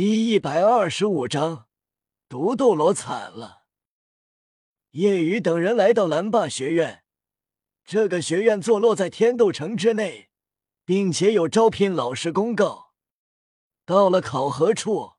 [0.00, 1.66] 第一百二十五章，
[2.28, 3.64] 毒斗罗惨了。
[4.92, 7.02] 叶雨等人来到蓝霸学院，
[7.84, 10.30] 这个学院坐落在天斗城之内，
[10.84, 12.92] 并且有招聘老师公告。
[13.84, 15.14] 到了考核处，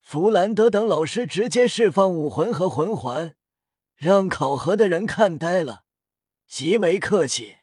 [0.00, 3.36] 弗兰德等老师直接释放武魂和魂环，
[3.94, 5.84] 让考核的人看呆了，
[6.44, 7.58] 极为客气。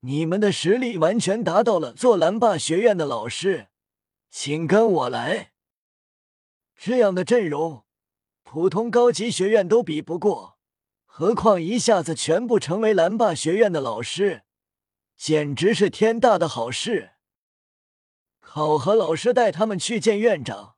[0.00, 3.68] 你们的实力完全达到了做蓝霸学院的老师。
[4.30, 5.52] 请跟我来。
[6.76, 7.84] 这样的阵容，
[8.42, 10.58] 普通高级学院都比不过，
[11.04, 14.44] 何况一下子全部成为蓝霸学院的老师，
[15.16, 17.12] 简直是天大的好事。
[18.40, 20.76] 考核老师带他们去见院长，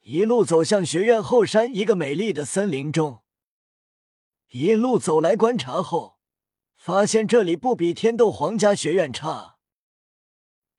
[0.00, 3.22] 一路走向学院后山一个美丽的森林中。
[4.48, 6.18] 一路走来观察后，
[6.74, 9.58] 发现这里不比天斗皇家学院差。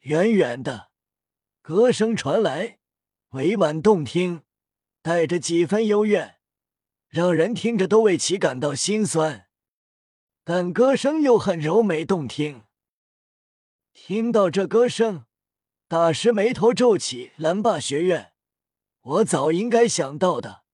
[0.01, 0.90] 远远的。
[1.73, 2.79] 歌声传来，
[3.29, 4.43] 委婉动听，
[5.01, 6.35] 带着几分幽怨，
[7.07, 9.47] 让人听着都为其感到心酸。
[10.43, 12.65] 但歌声又很柔美动听。
[13.93, 15.23] 听到这歌声，
[15.87, 17.31] 大师眉头皱起。
[17.37, 18.33] 蓝霸学院，
[18.99, 20.65] 我早应该想到的。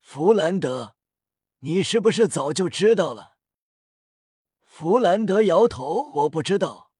[0.00, 0.96] 弗兰德，
[1.60, 3.36] 你是不是早就知道了？
[4.64, 6.90] 弗兰德摇头，我不知道。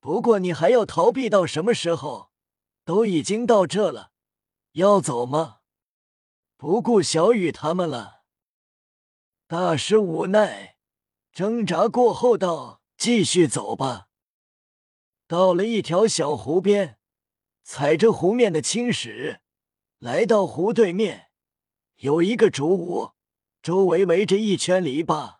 [0.00, 2.29] 不过你还要逃避到什么时候？
[2.90, 4.10] 都已经到这了，
[4.72, 5.58] 要走吗？
[6.56, 8.24] 不顾小雨他们了。
[9.46, 10.76] 大师无奈，
[11.30, 14.08] 挣扎过后道：“继续走吧。”
[15.28, 16.98] 到了一条小湖边，
[17.62, 19.40] 踩着湖面的青石，
[20.00, 21.30] 来到湖对面，
[21.98, 23.12] 有一个竹屋，
[23.62, 25.36] 周围围着一圈篱笆，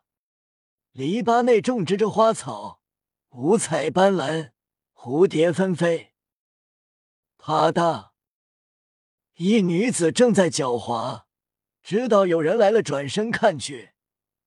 [0.92, 2.80] 篱笆内种植着花草，
[3.30, 4.52] 五彩斑斓，
[4.94, 6.09] 蝴蝶纷飞。
[7.42, 8.10] 啪嗒！
[9.36, 11.24] 一女子正在狡猾，
[11.82, 13.92] 知道有人来了，转身看去，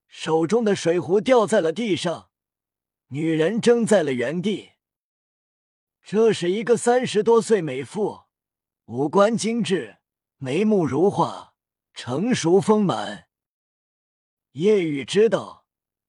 [0.06, 2.30] 手中的水壶掉在了地上，
[3.08, 4.74] 女人怔在了原地。
[6.04, 8.26] 这是一个三十多岁美妇，
[8.84, 9.96] 五官精致，
[10.36, 11.54] 眉目如画，
[11.94, 13.26] 成熟丰满。
[14.52, 15.66] 叶雨知道，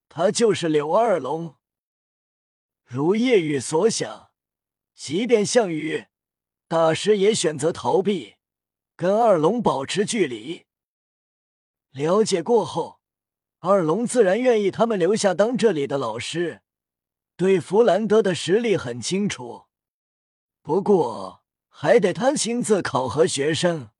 [0.08, 1.56] 她就是柳二龙。
[2.84, 4.30] 如叶雨所想，
[4.94, 6.06] 即便项羽。
[6.68, 8.34] 大师也选择逃避，
[8.96, 10.66] 跟二龙保持距离。
[11.92, 13.00] 了解过后，
[13.60, 16.62] 二龙自然愿意他们留下当这里的老师。
[17.36, 19.66] 对弗兰德的实力很清楚，
[20.62, 23.90] 不过还得他亲自考核学生。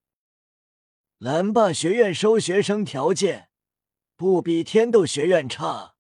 [1.19, 3.51] 蓝霸学院收学生条件
[4.17, 5.95] 不比天斗学院差。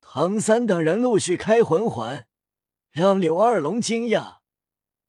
[0.00, 2.26] 唐三等人陆续开魂环，
[2.90, 4.37] 让柳二龙惊讶。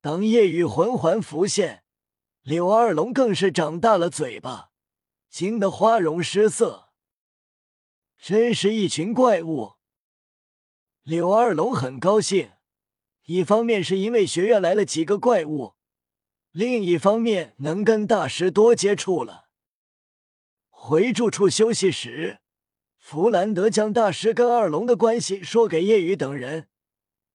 [0.02, 1.84] 当夜雨魂环浮现，
[2.42, 4.72] 柳二龙更是长大了嘴巴，
[5.30, 6.94] 惊得花容失色。
[8.18, 9.74] 真是一群怪物！
[11.04, 12.52] 柳二龙很高兴，
[13.26, 15.74] 一方面是因为学院来了几个怪物，
[16.52, 19.50] 另一方面能跟大师多接触了。
[20.70, 22.40] 回住处休息时，
[22.98, 26.70] 弗兰德将大师跟二龙的关系说给叶雨等人。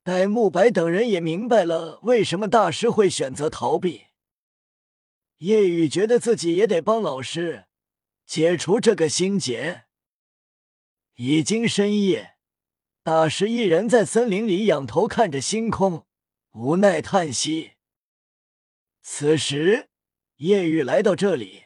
[0.04, 4.08] 戴沐白等人也明白了为什么大师会选择逃避。
[5.38, 7.64] 叶雨觉得自己也得帮老师
[8.26, 9.86] 解除这个心结。
[11.14, 12.36] 已经深夜，
[13.02, 16.06] 大师一人在森林里仰头看着星空，
[16.52, 17.72] 无奈叹息。
[19.00, 19.88] 此时，
[20.36, 21.64] 叶雨来到这里。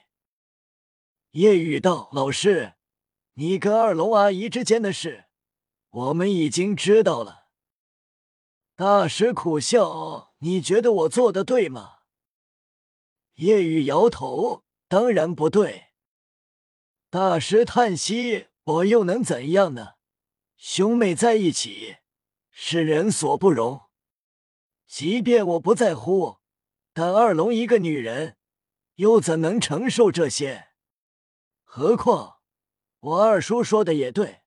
[1.33, 2.75] 叶雨道：“老师，
[3.35, 5.25] 你跟二龙阿姨之间的事，
[5.91, 7.47] 我们已经知道了。”
[8.79, 11.97] 大师苦笑：“你觉得我做的对吗？”
[13.35, 15.89] 叶雨摇头：“当然不对。”
[17.11, 19.95] 大师叹息：“我又能怎样呢？
[20.57, 21.97] 兄妹在一起
[22.53, 23.89] 是人所不容。
[24.87, 26.37] 即便我不在乎，
[26.93, 28.37] 但二龙一个女人，
[28.95, 30.69] 又怎能承受这些？
[31.65, 32.39] 何况
[33.01, 34.43] 我二叔说的也对，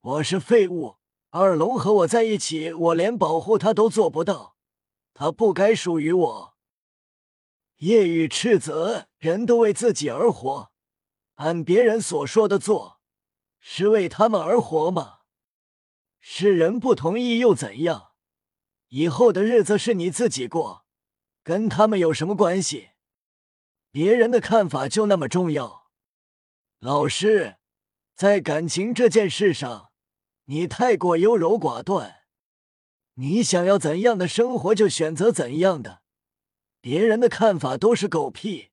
[0.00, 0.96] 我是废物。”
[1.34, 4.54] 二龙和我在一起，我连保护他都做不到，
[5.14, 6.54] 他不该属于我。
[7.78, 10.72] 夜雨斥责：人都为自己而活，
[11.36, 13.00] 按别人所说的做，
[13.60, 15.20] 是为他们而活吗？
[16.20, 18.10] 世人不同意又怎样？
[18.88, 20.84] 以后的日子是你自己过，
[21.42, 22.90] 跟他们有什么关系？
[23.90, 25.88] 别人的看法就那么重要？
[26.78, 27.56] 老师，
[28.14, 29.91] 在感情这件事上。
[30.46, 32.24] 你太过优柔寡断，
[33.14, 36.02] 你想要怎样的生活就选择怎样的，
[36.80, 38.70] 别人的看法都是狗屁。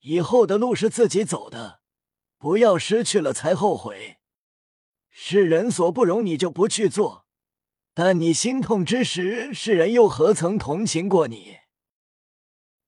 [0.00, 1.80] 以后的路是自己走的，
[2.38, 4.18] 不要失去了才后悔。
[5.10, 7.26] 是人所不容，你就不去做。
[7.94, 11.58] 但你心痛之时，世人又何曾同情过你？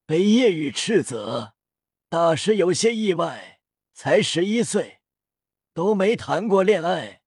[0.06, 1.54] 被夜雨斥责，
[2.08, 3.60] 大师有些意外。
[3.96, 5.00] 才十一岁，
[5.72, 7.22] 都没谈过恋爱，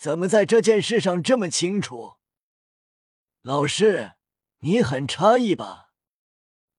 [0.00, 2.14] 怎么在这件事上这么清楚？
[3.42, 4.12] 老师，
[4.60, 5.90] 你很诧异吧？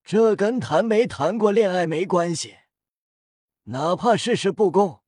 [0.03, 2.55] 这跟谈没谈过恋爱没关系。
[3.65, 5.03] 哪怕事事不公，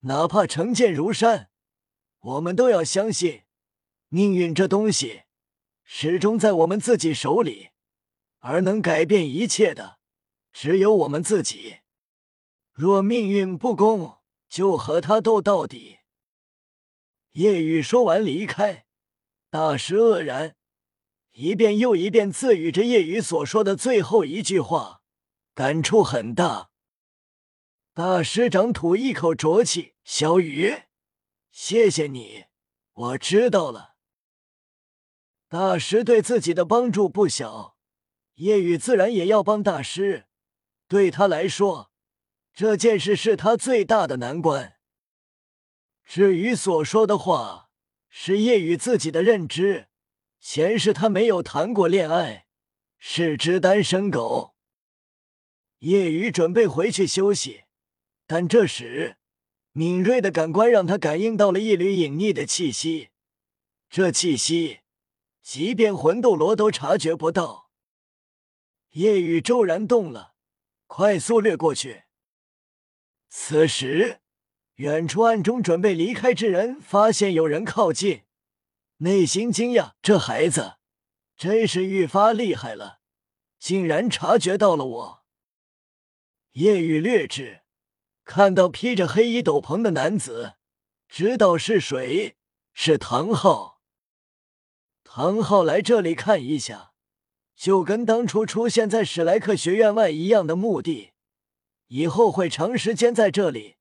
[0.00, 1.48] 哪怕成见如山，
[2.18, 3.44] 我们都要相信。
[4.08, 5.22] 命运这东西，
[5.82, 7.70] 始终在我们自己手里，
[8.40, 9.98] 而能改变一切的，
[10.52, 11.78] 只有我们自己。
[12.74, 15.95] 若命运不公，就和他斗到底。
[17.36, 18.86] 叶雨说完离开，
[19.50, 20.56] 大师愕然，
[21.32, 25.02] 一遍又一遍自语着叶雨所说的最后一句话，
[25.54, 26.70] 感触很大。
[27.92, 30.84] 大师长吐一口浊气：“小雨，
[31.50, 32.44] 谢谢你，
[32.94, 33.96] 我知道了。”
[35.46, 37.76] 大师对自己的帮助不小，
[38.36, 40.24] 叶雨自然也要帮大师。
[40.88, 41.90] 对他来说，
[42.54, 44.75] 这件事是他最大的难关。
[46.06, 47.68] 至于所说的话，
[48.08, 49.88] 是叶雨自己的认知。
[50.38, 52.46] 前世他没有谈过恋爱，
[52.96, 54.54] 是只单身狗。
[55.80, 57.64] 叶雨准备回去休息，
[58.26, 59.16] 但这时
[59.72, 63.10] 敏锐的感官让他感应到了一缕隐匿的气息，
[63.90, 64.80] 这气息。
[65.42, 67.70] 即便魂斗罗都察觉不到，
[68.92, 70.34] 夜雨骤然动了，
[70.86, 72.04] 快速掠过去。
[73.28, 74.20] 此时，
[74.76, 78.24] 远处暗中准备离开之人发现有人靠近，
[78.98, 80.74] 内心惊讶：这孩子
[81.34, 82.98] 真是愈发厉害了，
[83.58, 85.24] 竟然察觉到了我。
[86.52, 87.62] 夜雨略知，
[88.24, 90.56] 看到披着黑衣斗篷的男子，
[91.08, 92.36] 知道是谁，
[92.74, 93.80] 是唐昊。
[95.04, 96.92] 唐昊来这里看一下，
[97.54, 101.12] 就跟当初出现在史莱克学院外一样的目的。
[101.86, 103.76] 以后会长时间在这里，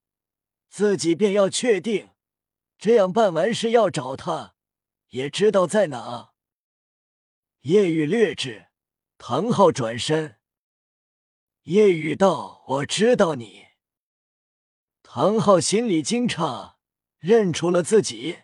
[0.78, 2.10] 自己便要确定，
[2.78, 4.56] 这样办完事要找他，
[5.12, 6.34] 也知道在哪。
[7.62, 8.66] 叶雨略知，
[9.18, 10.36] 唐昊转身，
[11.62, 13.68] 叶雨道：“我知道你。”
[15.02, 16.74] 唐昊心里惊诧，
[17.20, 18.40] 认出了自己。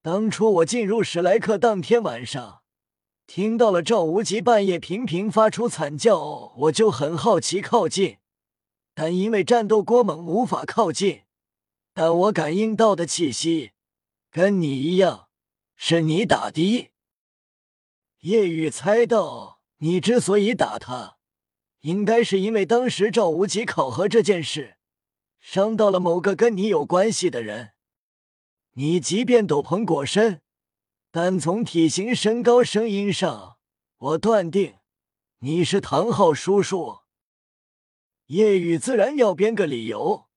[0.00, 2.62] 当初我进入史莱克当天晚上，
[3.26, 8.16] 听到了赵无极半夜频频发出惨叫，我就很好奇靠近，
[8.94, 11.22] 但因为战斗过猛无法靠近。
[11.92, 13.72] 但我感应到的气息
[14.30, 15.28] 跟你一样，
[15.76, 16.90] 是你打的。
[18.20, 21.18] 叶雨猜到你之所以打他，
[21.82, 24.76] 应该是因为当时赵无极考核这件事，
[25.38, 27.74] 伤到了某个跟你有关系的人。
[28.72, 30.42] 你即便斗篷裹身，
[31.12, 33.58] 但从体型、身高、声音上，
[33.98, 34.74] 我断定
[35.38, 37.03] 你是唐昊叔叔。
[38.26, 40.28] 叶雨自然要编个理由。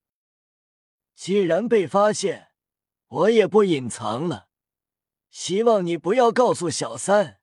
[1.15, 2.51] 既然被发现，
[3.07, 4.49] 我也不隐藏了。
[5.29, 7.41] 希望你不要告诉小三。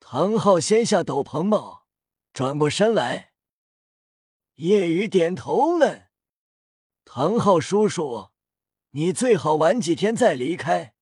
[0.00, 1.86] 唐昊掀下斗篷帽，
[2.32, 3.32] 转过身来。
[4.54, 6.10] 叶雨点头问
[7.04, 8.30] ：“唐昊叔叔。”
[8.94, 10.94] 你最好晚几天再离开。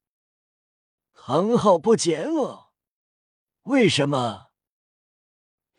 [1.12, 2.68] 唐昊不解愕，
[3.62, 4.49] 为什么？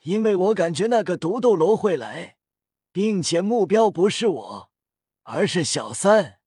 [0.01, 2.38] 因为我感觉那个毒斗罗会来，
[2.91, 4.72] 并且目标不是我，
[5.24, 6.39] 而是小三。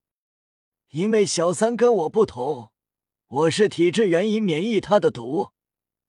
[0.91, 2.73] 因为小三跟我不同，
[3.29, 5.51] 我是体质原因免疫他的毒，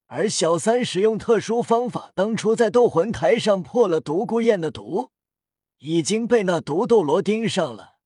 [0.08, 5.12] 而小三使用特殊方法，当初在斗魂台上破了独孤雁的毒，
[5.78, 7.98] 已经被那毒斗罗盯上了。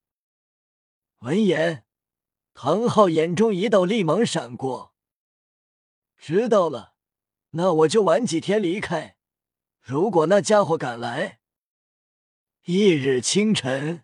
[1.19, 1.85] 闻言，
[2.53, 4.93] 唐昊眼中一道厉芒闪过。
[6.17, 6.93] 知道了，
[7.51, 9.15] 那我就晚几天离开。
[9.89, 11.39] 如果那家伙敢来，
[12.65, 14.03] 翌日清晨，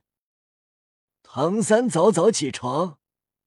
[1.21, 2.97] 唐三早早起床，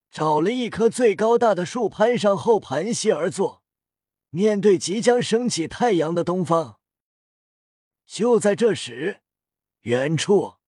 [0.09, 3.65] 找了一棵最高大的树攀上后盘膝而坐，
[4.31, 6.79] 面对即将升起太阳的东方。
[8.07, 9.23] 就在这时，
[9.81, 10.59] 远处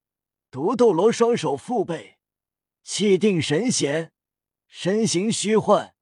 [0.51, 2.19] 毒斗罗双手负背。
[2.83, 4.11] 气定神闲，
[4.67, 5.95] 身形虚幻，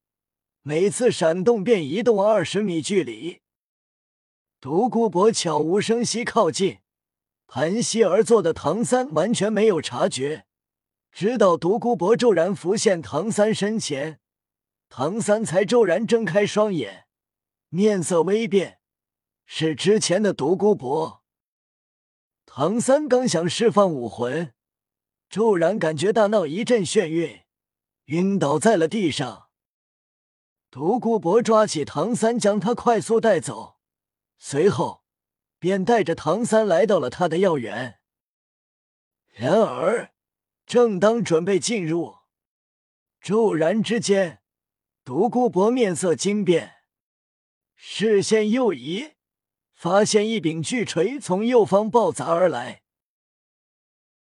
[0.62, 3.42] 每次闪动便移动二十米距离。
[4.60, 6.78] 独孤博悄无声息靠近，
[7.46, 10.46] 盘膝而坐的唐三完全没有察觉。
[11.12, 14.18] 直到独孤博骤然浮现唐三身前，
[14.88, 17.06] 唐三才骤然睁开双眼，
[17.68, 18.80] 面色微变，
[19.46, 21.22] 是之前的独孤博。
[22.44, 24.52] 唐三刚想释放武魂，
[25.30, 27.42] 骤然感觉大脑一阵眩晕，
[28.06, 29.50] 晕倒在了地上。
[30.68, 33.77] 独孤博抓起唐三，将他快速带走，
[34.38, 35.04] 随后
[35.58, 37.98] 便带着唐三来到了他的药园。
[39.34, 40.12] 然而，
[40.66, 42.16] 正当准备进入，
[43.20, 44.42] 骤然之间，
[45.04, 46.76] 独孤博面色惊变，
[47.74, 49.12] 视线右移，
[49.72, 52.82] 发现一柄巨锤从右方暴砸而来。